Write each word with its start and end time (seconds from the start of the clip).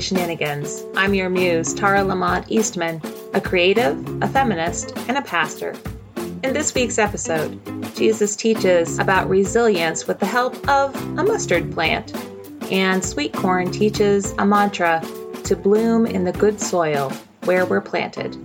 Shenanigans. 0.00 0.82
I'm 0.96 1.12
your 1.12 1.28
muse, 1.28 1.74
Tara 1.74 2.02
Lamont 2.02 2.50
Eastman, 2.50 3.02
a 3.34 3.40
creative, 3.40 4.22
a 4.22 4.28
feminist, 4.28 4.96
and 5.08 5.18
a 5.18 5.22
pastor. 5.22 5.76
In 6.42 6.54
this 6.54 6.74
week's 6.74 6.98
episode, 6.98 7.60
Jesus 7.94 8.34
teaches 8.34 8.98
about 8.98 9.28
resilience 9.28 10.06
with 10.06 10.18
the 10.18 10.26
help 10.26 10.56
of 10.68 10.96
a 11.18 11.22
mustard 11.22 11.70
plant, 11.72 12.14
and 12.72 13.04
Sweet 13.04 13.34
Corn 13.34 13.70
teaches 13.70 14.32
a 14.38 14.46
mantra 14.46 15.02
to 15.44 15.54
bloom 15.54 16.06
in 16.06 16.24
the 16.24 16.32
good 16.32 16.58
soil 16.60 17.12
where 17.44 17.66
we're 17.66 17.82
planted. 17.82 18.36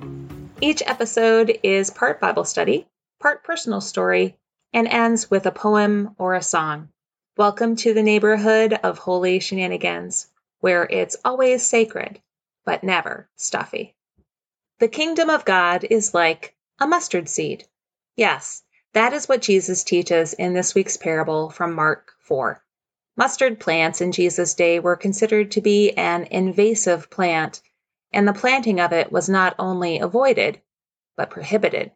Each 0.59 0.83
episode 0.85 1.57
is 1.63 1.89
part 1.89 2.19
Bible 2.19 2.43
study, 2.43 2.85
part 3.21 3.45
personal 3.45 3.79
story, 3.79 4.37
and 4.73 4.89
ends 4.89 5.31
with 5.31 5.45
a 5.45 5.51
poem 5.51 6.15
or 6.17 6.35
a 6.35 6.41
song. 6.41 6.89
Welcome 7.37 7.77
to 7.77 7.93
the 7.93 8.03
neighborhood 8.03 8.73
of 8.73 8.97
Holy 8.97 9.39
Shenanigans 9.39 10.27
where 10.65 10.87
it's 10.89 11.15
always 11.23 11.63
sacred, 11.63 12.19
but 12.65 12.83
never 12.83 13.29
stuffy. 13.35 13.95
The 14.79 14.87
kingdom 14.87 15.29
of 15.29 15.45
God 15.45 15.85
is 15.87 16.15
like 16.15 16.55
a 16.79 16.87
mustard 16.87 17.29
seed. 17.29 17.67
Yes, 18.15 18.63
that 18.93 19.13
is 19.13 19.29
what 19.29 19.43
Jesus 19.43 19.83
teaches 19.83 20.33
in 20.33 20.55
this 20.55 20.73
week's 20.73 20.97
parable 20.97 21.51
from 21.51 21.75
Mark 21.75 22.13
4. 22.17 22.63
Mustard 23.15 23.59
plants 23.59 24.01
in 24.01 24.11
Jesus' 24.11 24.55
day 24.55 24.79
were 24.79 24.95
considered 24.95 25.51
to 25.51 25.61
be 25.61 25.91
an 25.91 26.23
invasive 26.31 27.11
plant, 27.11 27.61
and 28.11 28.27
the 28.27 28.33
planting 28.33 28.79
of 28.79 28.91
it 28.91 29.11
was 29.11 29.29
not 29.29 29.53
only 29.59 29.99
avoided, 29.99 30.59
but 31.15 31.29
prohibited. 31.29 31.91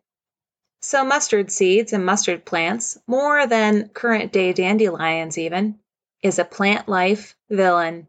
So, 0.79 1.03
mustard 1.03 1.51
seeds 1.51 1.91
and 1.91 2.05
mustard 2.05 2.45
plants, 2.45 2.99
more 3.07 3.47
than 3.47 3.89
current 3.95 4.31
day 4.31 4.53
dandelions 4.53 5.39
even, 5.39 5.79
is 6.21 6.37
a 6.37 6.45
plant 6.45 6.87
life 6.87 7.35
villain 7.49 8.05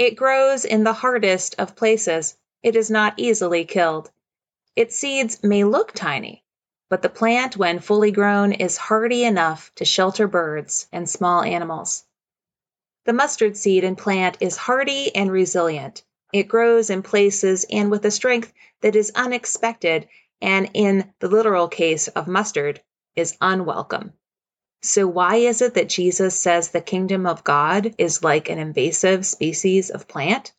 it 0.00 0.16
grows 0.16 0.64
in 0.64 0.82
the 0.82 0.94
hardest 0.94 1.56
of 1.58 1.76
places. 1.76 2.34
It 2.62 2.74
is 2.74 2.90
not 2.90 3.12
easily 3.18 3.66
killed. 3.66 4.10
Its 4.74 4.96
seeds 4.96 5.44
may 5.44 5.62
look 5.64 5.92
tiny, 5.92 6.42
but 6.88 7.02
the 7.02 7.10
plant, 7.10 7.58
when 7.58 7.80
fully 7.80 8.10
grown, 8.10 8.52
is 8.52 8.78
hardy 8.78 9.24
enough 9.24 9.70
to 9.74 9.84
shelter 9.84 10.26
birds 10.26 10.88
and 10.90 11.06
small 11.06 11.42
animals. 11.42 12.06
The 13.04 13.12
mustard 13.12 13.58
seed 13.58 13.84
and 13.84 13.98
plant 13.98 14.38
is 14.40 14.56
hardy 14.56 15.14
and 15.14 15.30
resilient. 15.30 16.02
It 16.32 16.48
grows 16.48 16.88
in 16.88 17.02
places 17.02 17.66
and 17.70 17.90
with 17.90 18.02
a 18.06 18.10
strength 18.10 18.54
that 18.80 18.96
is 18.96 19.12
unexpected, 19.14 20.08
and 20.40 20.70
in 20.72 21.12
the 21.18 21.28
literal 21.28 21.68
case 21.68 22.08
of 22.08 22.26
mustard, 22.26 22.80
is 23.16 23.36
unwelcome. 23.42 24.14
So, 24.82 25.06
why 25.06 25.36
is 25.36 25.60
it 25.60 25.74
that 25.74 25.90
Jesus 25.90 26.40
says 26.40 26.70
the 26.70 26.80
kingdom 26.80 27.26
of 27.26 27.44
God 27.44 27.94
is 27.98 28.24
like 28.24 28.48
an 28.48 28.56
invasive 28.56 29.26
species 29.26 29.90
of 29.90 30.08
plant? 30.08 30.52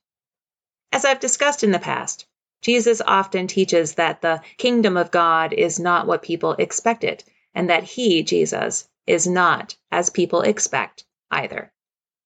As 0.92 1.06
I've 1.06 1.20
discussed 1.20 1.64
in 1.64 1.72
the 1.72 1.80
past, 1.80 2.28
Jesus 2.62 3.02
often 3.08 3.48
teaches 3.48 3.96
that 3.96 4.22
the 4.22 4.42
kingdom 4.58 4.96
of 4.96 5.10
God 5.10 5.54
is 5.54 5.80
not 5.80 6.06
what 6.06 6.22
people 6.22 6.52
expect 6.60 7.04
it, 7.04 7.24
and 7.56 7.72
that 7.72 7.84
he, 7.84 8.22
Jesus, 8.22 8.88
is 9.08 9.26
not 9.26 9.76
as 9.92 10.12
people 10.12 10.44
expect 10.44 11.04
either. 11.32 11.72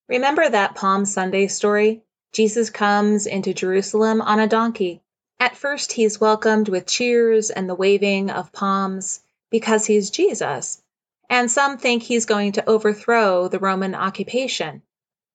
Remember 0.10 0.50
that 0.50 0.76
Palm 0.76 1.06
Sunday 1.06 1.48
story? 1.48 2.04
Jesus 2.34 2.70
comes 2.70 3.26
into 3.26 3.54
Jerusalem 3.54 4.22
on 4.22 4.42
a 4.42 4.48
donkey. 4.48 5.02
At 5.40 5.56
first, 5.56 5.94
he's 5.94 6.20
welcomed 6.20 6.68
with 6.68 6.88
cheers 6.88 7.52
and 7.52 7.70
the 7.70 7.76
waving 7.76 8.32
of 8.32 8.52
palms 8.52 9.22
because 9.50 9.86
he's 9.86 10.10
Jesus 10.10 10.82
and 11.30 11.52
some 11.52 11.78
think 11.78 12.04
he's 12.04 12.26
going 12.26 12.52
to 12.54 12.70
overthrow 12.70 13.48
the 13.48 13.60
Roman 13.60 13.96
occupation. 13.96 14.82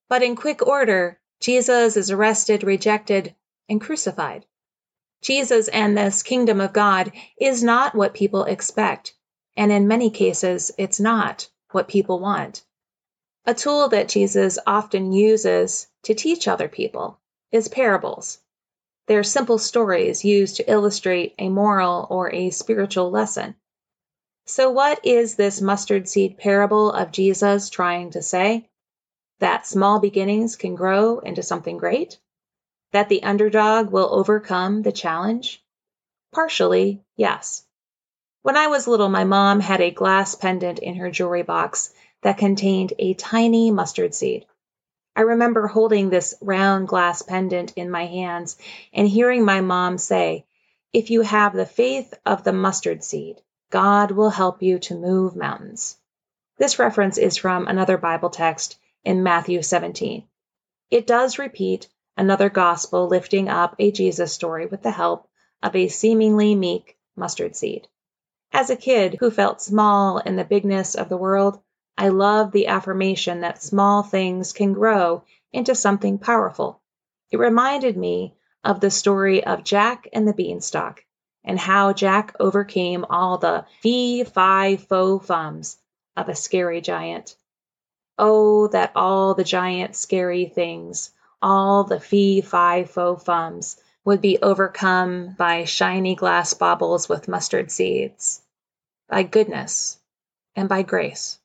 But 0.08 0.22
in 0.22 0.36
quick 0.36 0.66
order, 0.66 1.20
Jesus 1.40 1.96
is 1.96 2.10
arrested, 2.10 2.62
rejected, 2.64 3.34
and 3.68 3.80
crucified. 3.80 4.46
Jesus 5.22 5.68
and 5.68 5.96
this 5.96 6.22
kingdom 6.22 6.60
of 6.60 6.72
God 6.72 7.12
is 7.38 7.62
not 7.62 7.94
what 7.94 8.14
people 8.14 8.44
expect, 8.44 9.14
and 9.56 9.70
in 9.70 9.86
many 9.88 10.10
cases, 10.10 10.70
it's 10.78 10.98
not 10.98 11.48
what 11.72 11.88
people 11.88 12.18
want. 12.18 12.64
A 13.44 13.54
tool 13.54 13.88
that 13.88 14.08
Jesus 14.08 14.58
often 14.66 15.12
uses 15.12 15.88
to 16.04 16.14
teach 16.14 16.48
other 16.48 16.68
people 16.68 17.18
is 17.52 17.68
parables. 17.68 18.38
They're 19.06 19.24
simple 19.24 19.58
stories 19.58 20.24
used 20.24 20.56
to 20.56 20.70
illustrate 20.70 21.34
a 21.38 21.48
moral 21.48 22.06
or 22.10 22.32
a 22.32 22.50
spiritual 22.50 23.10
lesson. 23.10 23.56
So, 24.52 24.68
what 24.68 25.06
is 25.06 25.36
this 25.36 25.60
mustard 25.60 26.08
seed 26.08 26.36
parable 26.36 26.90
of 26.90 27.12
Jesus 27.12 27.70
trying 27.70 28.10
to 28.10 28.20
say? 28.20 28.68
That 29.38 29.64
small 29.64 30.00
beginnings 30.00 30.56
can 30.56 30.74
grow 30.74 31.20
into 31.20 31.40
something 31.40 31.78
great? 31.78 32.18
That 32.90 33.08
the 33.08 33.22
underdog 33.22 33.92
will 33.92 34.12
overcome 34.12 34.82
the 34.82 34.90
challenge? 34.90 35.62
Partially, 36.32 37.00
yes. 37.14 37.64
When 38.42 38.56
I 38.56 38.66
was 38.66 38.88
little, 38.88 39.08
my 39.08 39.22
mom 39.22 39.60
had 39.60 39.80
a 39.80 39.92
glass 39.92 40.34
pendant 40.34 40.80
in 40.80 40.96
her 40.96 41.12
jewelry 41.12 41.44
box 41.44 41.94
that 42.22 42.36
contained 42.36 42.92
a 42.98 43.14
tiny 43.14 43.70
mustard 43.70 44.16
seed. 44.16 44.46
I 45.14 45.20
remember 45.20 45.68
holding 45.68 46.10
this 46.10 46.34
round 46.40 46.88
glass 46.88 47.22
pendant 47.22 47.74
in 47.76 47.88
my 47.88 48.06
hands 48.06 48.56
and 48.92 49.06
hearing 49.06 49.44
my 49.44 49.60
mom 49.60 49.96
say, 49.96 50.44
If 50.92 51.10
you 51.10 51.20
have 51.20 51.52
the 51.52 51.66
faith 51.66 52.14
of 52.26 52.42
the 52.42 52.52
mustard 52.52 53.04
seed, 53.04 53.40
God 53.70 54.10
will 54.10 54.30
help 54.30 54.62
you 54.62 54.80
to 54.80 54.96
move 54.96 55.36
mountains. 55.36 55.96
This 56.58 56.80
reference 56.80 57.18
is 57.18 57.36
from 57.36 57.68
another 57.68 57.96
Bible 57.96 58.30
text 58.30 58.76
in 59.04 59.22
Matthew 59.22 59.62
17. 59.62 60.26
It 60.90 61.06
does 61.06 61.38
repeat 61.38 61.88
another 62.16 62.48
gospel 62.48 63.06
lifting 63.06 63.48
up 63.48 63.76
a 63.78 63.92
Jesus 63.92 64.32
story 64.32 64.66
with 64.66 64.82
the 64.82 64.90
help 64.90 65.28
of 65.62 65.76
a 65.76 65.86
seemingly 65.86 66.56
meek 66.56 66.98
mustard 67.14 67.54
seed. 67.54 67.86
As 68.52 68.70
a 68.70 68.76
kid 68.76 69.18
who 69.20 69.30
felt 69.30 69.62
small 69.62 70.18
in 70.18 70.34
the 70.34 70.42
bigness 70.42 70.96
of 70.96 71.08
the 71.08 71.16
world, 71.16 71.60
I 71.96 72.08
love 72.08 72.50
the 72.50 72.66
affirmation 72.66 73.42
that 73.42 73.62
small 73.62 74.02
things 74.02 74.52
can 74.52 74.72
grow 74.72 75.22
into 75.52 75.76
something 75.76 76.18
powerful. 76.18 76.80
It 77.30 77.38
reminded 77.38 77.96
me 77.96 78.34
of 78.64 78.80
the 78.80 78.90
story 78.90 79.44
of 79.44 79.62
Jack 79.62 80.08
and 80.12 80.26
the 80.26 80.32
Beanstalk 80.32 81.04
and 81.44 81.58
how 81.58 81.92
Jack 81.92 82.34
overcame 82.38 83.04
all 83.08 83.38
the 83.38 83.64
fee, 83.80 84.24
fi, 84.24 84.76
fo, 84.76 85.18
fums 85.18 85.78
of 86.16 86.28
a 86.28 86.34
scary 86.34 86.80
giant. 86.80 87.36
Oh, 88.18 88.66
that 88.68 88.92
all 88.94 89.34
the 89.34 89.44
giant 89.44 89.96
scary 89.96 90.46
things, 90.46 91.10
all 91.40 91.84
the 91.84 92.00
fee, 92.00 92.40
fi, 92.40 92.84
fo, 92.84 93.16
fums, 93.16 93.80
would 94.04 94.20
be 94.20 94.38
overcome 94.42 95.34
by 95.38 95.64
shiny 95.64 96.14
glass 96.14 96.52
baubles 96.54 97.08
with 97.08 97.28
mustard 97.28 97.70
seeds, 97.70 98.42
by 99.08 99.22
goodness, 99.22 99.98
and 100.56 100.68
by 100.68 100.82
grace. 100.82 101.38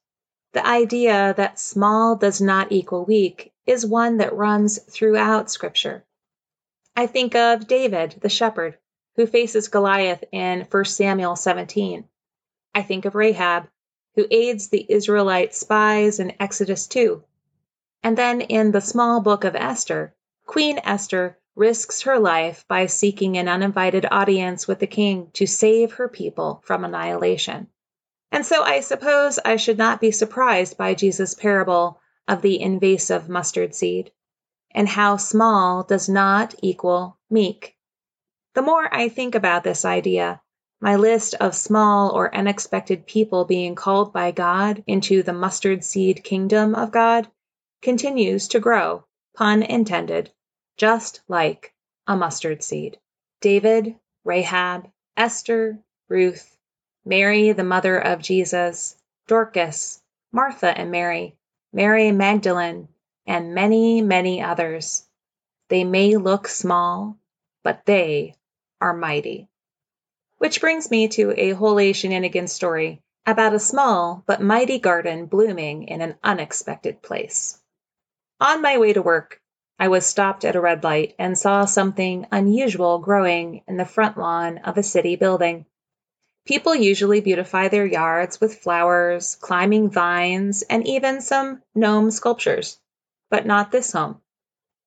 The 0.54 0.66
idea 0.66 1.34
that 1.36 1.60
small 1.60 2.16
does 2.16 2.40
not 2.40 2.72
equal 2.72 3.06
weak 3.06 3.52
is 3.66 3.86
one 3.86 4.18
that 4.18 4.36
runs 4.36 4.80
throughout 4.80 5.52
Scripture. 5.52 6.04
I 6.96 7.08
think 7.08 7.36
of 7.36 7.68
David, 7.68 8.16
the 8.22 8.30
shepherd, 8.30 8.78
who 9.16 9.26
faces 9.26 9.68
Goliath 9.70 10.24
in 10.32 10.68
1 10.70 10.86
Samuel 10.86 11.36
17. 11.36 12.08
I 12.74 12.82
think 12.82 13.06
of 13.06 13.16
Rahab, 13.16 13.68
who 14.16 14.28
aids 14.30 14.70
the 14.70 14.86
Israelite 14.90 15.54
spies 15.54 16.20
in 16.20 16.34
Exodus 16.40 16.88
2. 16.88 17.24
And 18.04 18.18
then 18.18 18.42
in 18.42 18.72
the 18.72 18.82
small 18.82 19.22
book 19.22 19.44
of 19.44 19.56
Esther, 19.56 20.14
Queen 20.46 20.80
Esther 20.84 21.38
risks 21.56 22.02
her 22.02 22.20
life 22.20 22.66
by 22.68 22.86
seeking 22.86 23.38
an 23.38 23.48
uninvited 23.48 24.06
audience 24.12 24.68
with 24.68 24.80
the 24.80 24.88
king 24.88 25.30
to 25.34 25.48
save 25.48 25.94
her 25.94 26.10
people 26.10 26.62
from 26.66 26.84
annihilation. 26.84 27.68
And 28.32 28.46
so 28.46 28.64
I 28.64 28.82
suppose 28.82 29.40
I 29.44 29.56
should 29.56 29.78
not 29.78 30.02
be 30.02 30.12
surprised 30.12 30.78
by 30.78 30.94
Jesus' 30.94 31.34
parable 31.34 32.02
of 32.28 32.42
the 32.42 32.60
invasive 32.60 33.30
mustard 33.30 33.74
seed 33.74 34.12
and 34.72 34.90
how 34.90 35.16
small 35.16 35.84
does 35.84 36.10
not 36.10 36.54
equal 36.62 37.18
meek. 37.30 37.75
The 38.56 38.62
more 38.62 38.88
I 38.90 39.10
think 39.10 39.36
about 39.36 39.66
this 39.66 39.84
idea, 39.84 40.42
my 40.80 40.96
list 40.96 41.36
of 41.42 41.54
small 41.54 42.12
or 42.12 42.34
unexpected 42.34 43.06
people 43.06 43.44
being 43.44 43.76
called 43.76 44.14
by 44.14 44.32
God 44.32 44.82
into 44.88 45.24
the 45.24 45.34
mustard 45.34 45.84
seed 45.84 46.24
kingdom 46.24 46.74
of 46.74 46.90
God 46.90 47.28
continues 47.82 48.48
to 48.48 48.62
grow, 48.62 49.04
pun 49.34 49.62
intended, 49.62 50.32
just 50.78 51.20
like 51.28 51.74
a 52.08 52.16
mustard 52.16 52.64
seed. 52.64 52.98
David, 53.42 54.00
Rahab, 54.24 54.90
Esther, 55.18 55.78
Ruth, 56.08 56.58
Mary, 57.04 57.52
the 57.52 57.66
mother 57.66 57.98
of 57.98 58.22
Jesus, 58.22 58.96
Dorcas, 59.28 60.02
Martha 60.32 60.70
and 60.78 60.92
Mary, 60.92 61.36
Mary 61.74 62.14
Magdalene, 62.14 62.88
and 63.28 63.54
many, 63.54 64.02
many 64.02 64.42
others. 64.42 65.06
They 65.68 65.84
may 65.84 66.16
look 66.16 66.48
small, 66.48 67.18
but 67.62 67.86
they 67.86 68.36
are 68.82 68.94
mighty. 68.94 69.48
Which 70.38 70.62
brings 70.62 70.92
me 70.92 71.08
to 71.10 71.34
a 71.40 71.52
holy 71.52 71.94
shenanigan 71.94 72.48
story 72.48 73.02
about 73.26 73.54
a 73.54 73.60
small 73.60 74.24
but 74.26 74.42
mighty 74.42 74.80
garden 74.80 75.26
blooming 75.26 75.84
in 75.88 76.02
an 76.02 76.16
unexpected 76.24 77.02
place. 77.02 77.62
On 78.40 78.62
my 78.62 78.78
way 78.78 78.94
to 78.94 79.02
work, 79.02 79.42
I 79.80 79.88
was 79.88 80.06
stopped 80.06 80.46
at 80.46 80.56
a 80.56 80.62
red 80.62 80.84
light 80.84 81.16
and 81.18 81.38
saw 81.38 81.66
something 81.66 82.28
unusual 82.32 83.00
growing 83.00 83.64
in 83.68 83.78
the 83.78 83.86
front 83.86 84.18
lawn 84.18 84.60
of 84.60 84.78
a 84.78 84.84
city 84.84 85.16
building. 85.16 85.66
People 86.46 86.76
usually 86.76 87.22
beautify 87.22 87.68
their 87.68 87.86
yards 87.86 88.40
with 88.40 88.60
flowers, 88.60 89.36
climbing 89.36 89.90
vines, 89.90 90.62
and 90.64 90.88
even 90.88 91.22
some 91.22 91.62
gnome 91.74 92.12
sculptures 92.12 92.80
but 93.30 93.46
not 93.46 93.72
this 93.72 93.92
home. 93.92 94.22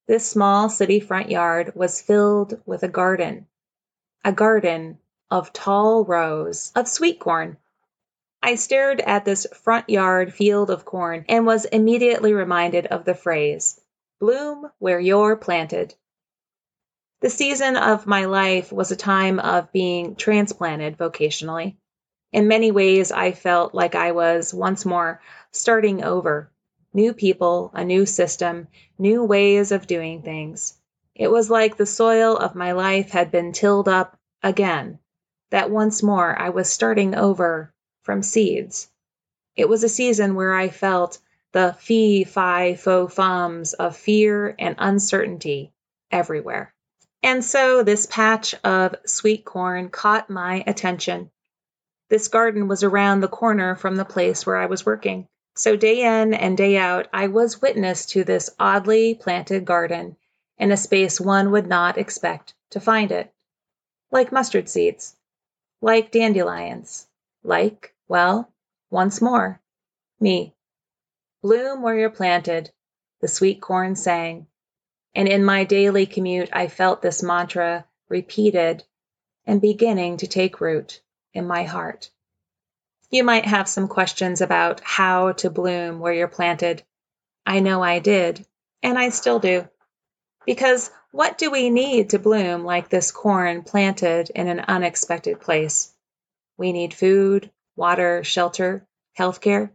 This 0.06 0.25
small 0.25 0.69
city 0.69 1.00
front 1.00 1.31
yard 1.31 1.75
was 1.75 2.00
filled 2.00 2.61
with 2.64 2.82
a 2.82 2.88
garden, 2.88 3.46
a 4.28 4.32
garden 4.32 4.98
of 5.30 5.54
tall 5.54 6.04
rows 6.04 6.70
of 6.76 6.86
sweet 6.86 7.19
corn. 7.19 7.56
I 8.42 8.56
stared 8.56 9.00
at 9.00 9.25
this 9.25 9.46
front 9.62 9.88
yard 9.88 10.34
field 10.34 10.69
of 10.69 10.84
corn 10.84 11.25
and 11.30 11.46
was 11.46 11.64
immediately 11.64 12.34
reminded 12.34 12.84
of 12.88 13.06
the 13.06 13.14
phrase, 13.14 13.80
bloom 14.20 14.70
where 14.78 15.00
you're 15.00 15.34
planted. 15.34 15.94
The 17.20 17.30
season 17.30 17.76
of 17.76 18.06
my 18.06 18.26
life 18.26 18.70
was 18.70 18.90
a 18.90 18.96
time 18.96 19.40
of 19.40 19.72
being 19.72 20.14
transplanted 20.14 20.98
vocationally. 20.98 21.76
In 22.30 22.48
many 22.48 22.70
ways, 22.70 23.10
I 23.10 23.32
felt 23.32 23.72
like 23.72 23.94
I 23.94 24.12
was 24.12 24.52
once 24.52 24.84
more 24.84 25.22
starting 25.52 26.04
over 26.04 26.50
new 26.92 27.14
people, 27.14 27.70
a 27.72 27.82
new 27.82 28.04
system, 28.04 28.69
new 28.98 29.25
ways 29.25 29.72
of 29.72 29.86
doing 29.86 30.20
things. 30.20 30.75
It 31.14 31.30
was 31.30 31.48
like 31.48 31.78
the 31.78 31.86
soil 31.86 32.36
of 32.36 32.54
my 32.54 32.72
life 32.72 33.08
had 33.12 33.30
been 33.30 33.52
tilled 33.52 33.88
up 33.88 34.18
again, 34.43 34.99
that 35.50 35.70
once 35.70 36.02
more 36.02 36.38
I 36.38 36.50
was 36.50 36.70
starting 36.70 37.14
over 37.14 37.73
from 38.02 38.23
seeds. 38.23 38.90
It 39.56 39.69
was 39.69 39.85
a 39.85 39.88
season 39.88 40.35
where 40.35 40.55
I 40.55 40.69
felt 40.69 41.19
the 41.52 41.76
fee, 41.79 42.25
fi, 42.25 42.75
fo, 42.75 43.08
fums 43.08 43.75
of 43.75 43.96
fear 43.96 44.55
and 44.58 44.76
uncertainty 44.79 45.73
everywhere. 46.11 46.75
And 47.23 47.44
so 47.44 47.82
this 47.82 48.06
patch 48.06 48.55
of 48.62 48.94
sweet 49.05 49.44
corn 49.44 49.88
caught 49.88 50.31
my 50.31 50.62
attention. 50.67 51.31
This 52.08 52.29
garden 52.29 52.69
was 52.69 52.82
around 52.82 53.20
the 53.20 53.29
corner 53.29 53.75
from 53.75 53.96
the 53.96 54.05
place 54.05 54.46
where 54.46 54.56
I 54.56 54.67
was 54.67 54.87
working. 54.87 55.26
So, 55.56 55.75
day 55.75 56.02
in 56.02 56.32
and 56.32 56.56
day 56.56 56.79
out, 56.79 57.08
I 57.12 57.26
was 57.26 57.61
witness 57.61 58.06
to 58.06 58.23
this 58.23 58.49
oddly 58.61 59.14
planted 59.14 59.64
garden 59.64 60.17
in 60.56 60.70
a 60.70 60.76
space 60.76 61.20
one 61.20 61.50
would 61.50 61.67
not 61.67 61.99
expect 61.99 62.55
to 62.70 62.81
find 62.81 63.11
it. 63.11 63.32
Like 64.10 64.32
mustard 64.32 64.69
seeds, 64.69 65.16
like 65.81 66.10
dandelions, 66.10 67.06
like, 67.43 67.94
well, 68.08 68.50
once 68.90 69.20
more, 69.20 69.60
me. 70.19 70.55
Bloom 71.43 71.82
where 71.82 71.96
you're 71.96 72.10
planted, 72.10 72.70
the 73.20 73.28
sweet 73.28 73.60
corn 73.60 73.96
sang. 73.96 74.46
And 75.14 75.28
in 75.28 75.44
my 75.44 75.64
daily 75.64 76.06
commute, 76.06 76.50
I 76.52 76.69
felt 76.69 77.02
this 77.02 77.22
mantra 77.22 77.84
repeated 78.08 78.84
and 79.46 79.60
beginning 79.60 80.19
to 80.19 80.26
take 80.26 80.61
root 80.61 81.00
in 81.32 81.46
my 81.46 81.64
heart. 81.64 82.11
You 83.11 83.25
might 83.25 83.46
have 83.46 83.69
some 83.69 83.88
questions 83.88 84.40
about 84.40 84.81
how 84.81 85.32
to 85.32 85.50
bloom 85.50 86.00
where 86.00 86.12
you're 86.12 86.28
planted. 86.28 86.83
I 87.47 87.61
know 87.61 87.83
I 87.83 87.99
did, 87.99 88.44
and 88.83 88.99
I 88.99 89.09
still 89.09 89.38
do. 89.38 89.66
Because 90.49 90.90
what 91.11 91.37
do 91.37 91.50
we 91.50 91.69
need 91.69 92.09
to 92.11 92.19
bloom 92.19 92.64
like 92.64 92.88
this 92.88 93.11
corn 93.11 93.62
planted 93.64 94.31
in 94.35 94.49
an 94.49 94.61
unexpected 94.61 95.43
place? 95.43 95.93
We 96.57 96.73
need 96.73 96.95
food, 96.95 97.50
water, 97.76 98.25
shelter, 98.25 98.88
healthcare. 99.19 99.69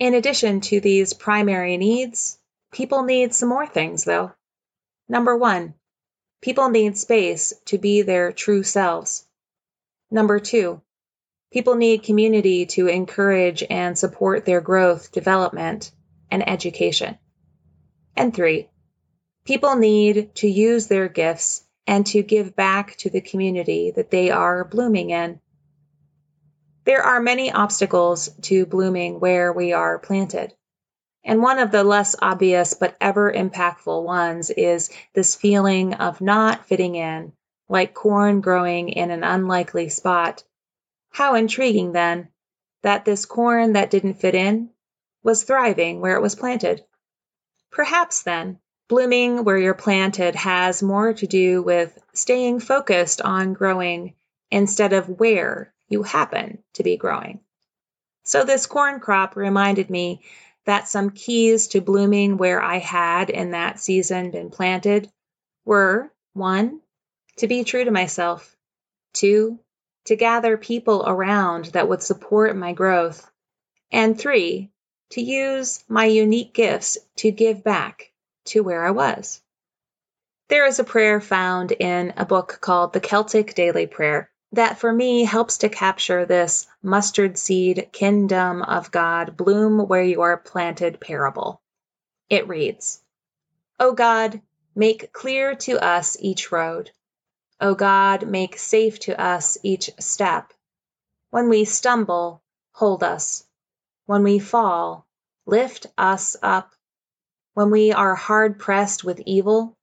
In 0.00 0.14
addition 0.14 0.60
to 0.62 0.80
these 0.80 1.12
primary 1.12 1.76
needs, 1.76 2.36
people 2.72 3.04
need 3.04 3.32
some 3.32 3.48
more 3.48 3.68
things, 3.68 4.02
though. 4.02 4.32
Number 5.08 5.36
one, 5.36 5.74
people 6.42 6.68
need 6.68 6.98
space 6.98 7.52
to 7.66 7.78
be 7.78 8.02
their 8.02 8.32
true 8.32 8.64
selves. 8.64 9.24
Number 10.10 10.40
two, 10.40 10.82
People 11.52 11.76
need 11.76 12.02
community 12.02 12.66
to 12.66 12.88
encourage 12.88 13.62
and 13.70 13.96
support 13.96 14.44
their 14.44 14.60
growth, 14.60 15.12
development, 15.12 15.92
and 16.28 16.46
education. 16.46 17.16
And 18.16 18.34
three, 18.34 18.68
people 19.48 19.76
need 19.76 20.34
to 20.34 20.46
use 20.46 20.88
their 20.88 21.08
gifts 21.08 21.64
and 21.86 22.04
to 22.04 22.22
give 22.22 22.54
back 22.54 22.94
to 22.96 23.08
the 23.08 23.22
community 23.22 23.90
that 23.90 24.10
they 24.10 24.30
are 24.30 24.62
blooming 24.62 25.08
in. 25.08 25.40
There 26.84 27.02
are 27.02 27.18
many 27.18 27.50
obstacles 27.50 28.28
to 28.42 28.66
blooming 28.66 29.20
where 29.20 29.50
we 29.50 29.72
are 29.72 29.98
planted. 29.98 30.52
And 31.24 31.40
one 31.40 31.58
of 31.58 31.70
the 31.70 31.82
less 31.82 32.14
obvious 32.20 32.74
but 32.74 32.94
ever 33.00 33.32
impactful 33.32 34.04
ones 34.04 34.50
is 34.50 34.90
this 35.14 35.34
feeling 35.34 35.94
of 35.94 36.20
not 36.20 36.66
fitting 36.66 36.96
in, 36.96 37.32
like 37.70 37.94
corn 37.94 38.42
growing 38.42 38.90
in 38.90 39.10
an 39.10 39.24
unlikely 39.24 39.88
spot 39.88 40.44
how 41.08 41.36
intriguing, 41.36 41.92
then, 41.92 42.28
that 42.82 43.06
this 43.06 43.24
corn 43.24 43.72
that 43.72 43.88
didn't 43.88 44.20
fit 44.20 44.34
in 44.34 44.68
was 45.22 45.42
thriving 45.42 46.02
where 46.02 46.16
it 46.16 46.22
was 46.22 46.34
planted. 46.34 46.84
Perhaps, 47.70 48.24
then, 48.24 48.58
blooming 48.88 49.44
where 49.44 49.58
you're 49.58 49.74
planted 49.74 50.34
has 50.34 50.82
more 50.82 51.12
to 51.12 51.26
do 51.26 51.62
with 51.62 51.96
staying 52.14 52.58
focused 52.58 53.20
on 53.20 53.52
growing 53.52 54.14
instead 54.50 54.94
of 54.94 55.08
where 55.08 55.72
you 55.88 56.02
happen 56.02 56.58
to 56.74 56.82
be 56.82 56.96
growing. 56.96 57.40
So, 58.24 58.44
this 58.44 58.66
corn 58.66 59.00
crop 59.00 59.36
reminded 59.36 59.90
me 59.90 60.22
that 60.64 60.88
some 60.88 61.10
keys 61.10 61.68
to 61.68 61.80
blooming 61.80 62.36
where 62.36 62.62
I 62.62 62.78
had 62.78 63.30
in 63.30 63.52
that 63.52 63.80
season 63.80 64.30
been 64.30 64.50
planted 64.50 65.10
were 65.64 66.10
one, 66.34 66.80
to 67.36 67.46
be 67.46 67.64
true 67.64 67.84
to 67.84 67.90
myself, 67.90 68.56
two, 69.12 69.58
to 70.06 70.16
gather 70.16 70.56
people 70.56 71.04
around 71.06 71.66
that 71.66 71.88
would 71.88 72.02
support 72.02 72.56
my 72.56 72.72
growth. 72.72 73.30
And 73.90 74.18
three, 74.18 74.70
to 75.10 75.22
use 75.22 75.84
my 75.88 76.04
unique 76.04 76.52
gifts 76.52 76.98
to 77.16 77.30
give 77.30 77.64
back 77.64 78.12
to 78.48 78.62
where 78.62 78.84
I 78.84 78.90
was. 78.90 79.40
There 80.48 80.66
is 80.66 80.78
a 80.78 80.84
prayer 80.84 81.20
found 81.20 81.72
in 81.72 82.14
a 82.16 82.24
book 82.24 82.58
called 82.60 82.92
The 82.92 83.00
Celtic 83.00 83.54
Daily 83.54 83.86
Prayer 83.86 84.30
that 84.52 84.78
for 84.78 84.92
me 84.92 85.24
helps 85.24 85.58
to 85.58 85.68
capture 85.68 86.24
this 86.24 86.66
mustard 86.82 87.36
seed 87.36 87.90
kingdom 87.92 88.62
of 88.62 88.90
God 88.90 89.36
bloom 89.36 89.86
where 89.86 90.02
you 90.02 90.22
are 90.22 90.38
planted 90.38 91.00
parable. 91.00 91.60
It 92.30 92.48
reads, 92.48 93.02
O 93.78 93.92
God, 93.92 94.40
make 94.74 95.12
clear 95.12 95.54
to 95.54 95.84
us 95.84 96.16
each 96.18 96.50
road. 96.50 96.90
O 97.60 97.74
God, 97.74 98.26
make 98.26 98.58
safe 98.58 98.98
to 99.00 99.20
us 99.20 99.58
each 99.62 99.90
step. 99.98 100.52
When 101.30 101.48
we 101.48 101.64
stumble, 101.64 102.42
hold 102.72 103.02
us. 103.02 103.44
When 104.06 104.22
we 104.22 104.38
fall, 104.38 105.06
lift 105.44 105.86
us 105.98 106.36
up. 106.42 106.72
When 107.58 107.70
we 107.70 107.90
are 107.90 108.14
hard 108.14 108.60
pressed 108.60 109.02
with 109.02 109.20
evil, 109.26 109.76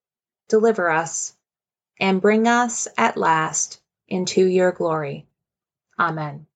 deliver 0.48 0.89
us, 0.89 1.36
and 2.00 2.22
bring 2.22 2.48
us 2.48 2.88
at 2.98 3.17
last 3.17 3.82
into 4.08 4.46
your 4.46 4.72
glory. 4.72 5.27
Amen. 6.00 6.48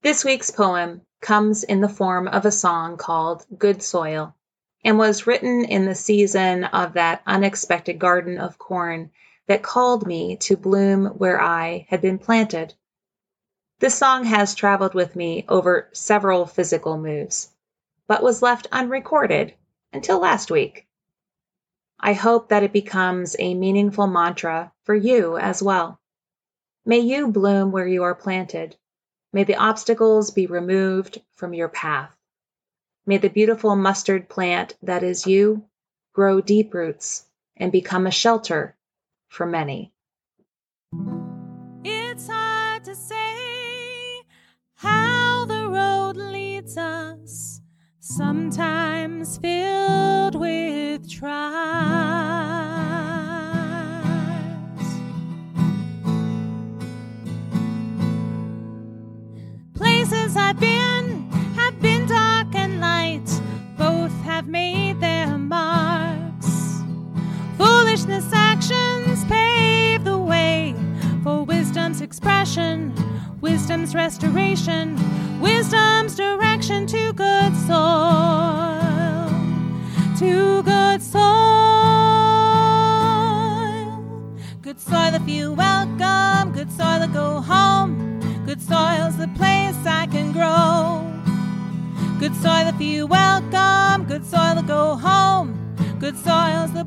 This 0.00 0.24
week's 0.24 0.50
poem 0.50 1.02
comes 1.20 1.62
in 1.62 1.82
the 1.82 1.90
form 1.90 2.26
of 2.26 2.46
a 2.46 2.50
song 2.50 2.96
called 2.96 3.44
Good 3.58 3.82
Soil 3.82 4.34
and 4.82 4.96
was 4.96 5.26
written 5.26 5.66
in 5.66 5.84
the 5.84 5.94
season 5.94 6.64
of 6.64 6.94
that 6.94 7.20
unexpected 7.26 7.98
garden 7.98 8.38
of 8.38 8.58
corn 8.58 9.10
that 9.48 9.62
called 9.62 10.06
me 10.06 10.38
to 10.38 10.56
bloom 10.56 11.04
where 11.04 11.38
I 11.38 11.86
had 11.90 12.00
been 12.00 12.18
planted. 12.18 12.72
This 13.80 13.94
song 13.94 14.24
has 14.24 14.54
traveled 14.54 14.94
with 14.94 15.16
me 15.16 15.44
over 15.50 15.90
several 15.92 16.46
physical 16.46 16.96
moves, 16.96 17.50
but 18.06 18.22
was 18.22 18.40
left 18.40 18.68
unrecorded 18.72 19.52
until 19.92 20.18
last 20.18 20.50
week. 20.50 20.86
I 21.98 22.14
hope 22.14 22.48
that 22.48 22.62
it 22.62 22.72
becomes 22.72 23.36
a 23.38 23.54
meaningful 23.54 24.06
mantra 24.06 24.72
for 24.84 24.94
you 24.94 25.36
as 25.36 25.62
well. 25.62 26.00
May 26.84 26.98
you 26.98 27.28
bloom 27.28 27.70
where 27.70 27.86
you 27.86 28.02
are 28.02 28.14
planted. 28.14 28.76
May 29.32 29.44
the 29.44 29.56
obstacles 29.56 30.30
be 30.30 30.46
removed 30.46 31.20
from 31.34 31.54
your 31.54 31.68
path. 31.68 32.16
May 33.06 33.18
the 33.18 33.28
beautiful 33.28 33.76
mustard 33.76 34.28
plant 34.28 34.74
that 34.82 35.02
is 35.02 35.26
you 35.26 35.64
grow 36.12 36.40
deep 36.40 36.74
roots 36.74 37.24
and 37.56 37.72
become 37.72 38.06
a 38.06 38.10
shelter 38.10 38.76
for 39.28 39.46
many. 39.46 39.92
It's 41.84 42.28
hard 42.28 42.84
to 42.84 42.94
say 42.94 44.22
how 44.74 45.46
the 45.46 45.68
road 45.68 46.16
leads 46.16 46.76
us, 46.76 47.51
sometimes 48.04 49.38
filled 49.38 50.34
with 50.34 51.08
trials. 51.08 51.62
places 59.76 60.36
I've 60.36 60.58
been 60.58 61.30
have 61.54 61.80
been 61.80 62.06
dark 62.06 62.52
and 62.56 62.80
light, 62.80 63.40
both 63.78 64.12
have 64.22 64.48
made 64.48 64.98
their 65.00 65.38
marks. 65.38 66.82
Foolishness 67.56 68.28
actions 68.32 69.24
pave 69.26 70.02
the 70.02 70.18
way 70.18 70.74
for 71.22 71.44
wisdom's 71.44 72.00
expression, 72.00 72.92
wisdom's 73.40 73.94
restoration, 73.94 74.96
wisdom's 75.42 76.14
direction 76.14 76.86
to 76.86 77.12
good 77.12 77.54
soil, 77.66 79.28
to 80.16 80.62
good 80.62 81.02
soil. 81.02 81.22
Good 84.62 84.80
soil 84.80 85.14
if 85.14 85.28
you 85.28 85.52
welcome, 85.52 86.52
good 86.52 86.70
soil 86.70 87.00
to 87.00 87.08
go 87.12 87.40
home. 87.40 88.20
Good 88.46 88.62
soil's 88.62 89.16
the 89.16 89.28
place 89.36 89.76
I 89.84 90.06
can 90.06 90.30
grow. 90.32 91.02
Good 92.20 92.34
soil 92.36 92.68
if 92.68 92.80
you 92.80 93.08
welcome, 93.08 94.06
good 94.06 94.24
soil 94.24 94.54
to 94.54 94.62
go 94.62 94.94
home. 94.96 95.58
Good 95.98 96.16
soil's 96.16 96.72
the 96.72 96.81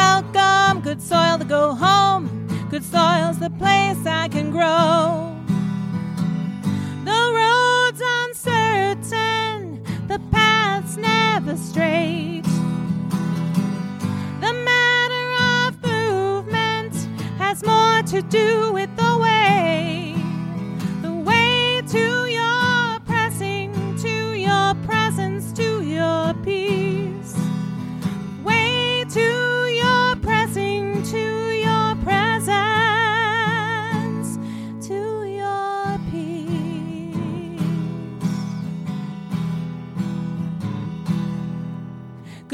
welcome, 0.00 0.80
good 0.80 1.02
soil 1.02 1.38
to 1.38 1.44
go 1.44 1.74
home. 1.74 2.24
Good 2.70 2.84
soil's 2.84 3.38
the 3.38 3.50
place 3.50 4.00
I 4.06 4.28
can 4.28 4.50
grow. 4.50 5.36
The 7.10 7.20
road's 7.40 8.02
uncertain, 8.22 9.60
the 10.08 10.18
path's 10.30 10.96
never 10.96 11.56
straight. 11.56 12.48
The 14.44 14.52
matter 14.70 15.26
of 15.58 15.70
movement 15.82 16.94
has 17.38 17.62
more 17.64 18.02
to 18.14 18.22
do 18.22 18.72
with 18.72 18.90
the 18.96 19.18
way 19.24 20.09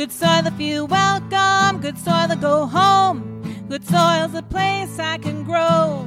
Good 0.06 0.12
soil 0.12 0.46
if 0.46 0.60
you 0.60 0.84
welcome, 0.84 1.80
good 1.80 1.98
soil 1.98 2.28
to 2.28 2.36
go 2.36 2.66
home. 2.66 3.42
Good 3.68 3.84
soil's 3.84 4.34
a 4.34 4.42
place 4.42 5.00
I 5.00 5.18
can 5.18 5.42
grow. 5.42 6.06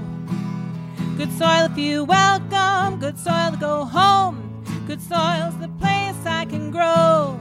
Good 1.18 1.30
soil 1.34 1.66
if 1.66 1.78
you 1.78 2.06
welcome, 2.06 3.02
good 3.02 3.20
soil 3.20 3.52
to 3.52 3.58
go 3.60 3.84
home. 3.84 4.64
Good 4.88 5.02
soil's 5.02 5.58
the 5.58 5.68
place 5.82 6.16
I 6.26 6.46
can 6.46 6.72
grow. 6.72 7.38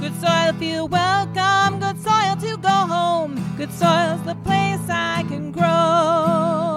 Good 0.00 0.14
soil 0.20 0.54
if 0.54 0.62
you 0.62 0.84
welcome, 0.86 1.80
good 1.80 2.00
soil 2.00 2.36
to 2.36 2.56
go 2.56 2.76
home. 2.94 3.34
Good 3.56 3.72
soil's 3.72 4.22
the 4.22 4.36
place 4.44 4.88
I 4.88 5.24
can 5.28 5.50
grow. 5.50 6.69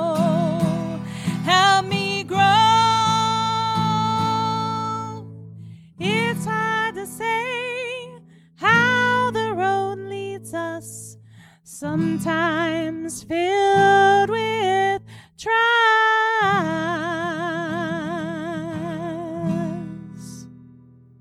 Sometimes 11.84 13.24
filled 13.24 14.30
with 14.30 15.02
trials. 15.38 15.58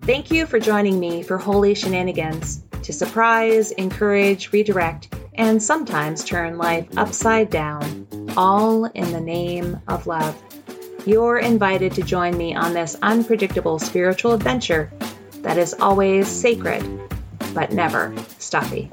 Thank 0.02 0.30
you 0.30 0.46
for 0.46 0.60
joining 0.60 1.00
me 1.00 1.24
for 1.24 1.36
Holy 1.36 1.74
Shenanigans 1.74 2.62
to 2.84 2.92
surprise, 2.92 3.72
encourage, 3.72 4.52
redirect, 4.52 5.12
and 5.34 5.60
sometimes 5.60 6.22
turn 6.22 6.58
life 6.58 6.86
upside 6.96 7.50
down, 7.50 8.06
all 8.36 8.84
in 8.84 9.10
the 9.10 9.20
name 9.20 9.80
of 9.88 10.06
love. 10.06 10.40
You're 11.04 11.38
invited 11.38 11.90
to 11.94 12.02
join 12.02 12.36
me 12.36 12.54
on 12.54 12.72
this 12.72 12.96
unpredictable 13.02 13.80
spiritual 13.80 14.30
adventure 14.30 14.92
that 15.38 15.58
is 15.58 15.74
always 15.74 16.28
sacred 16.28 16.88
but 17.52 17.72
never 17.72 18.14
stuffy. 18.38 18.88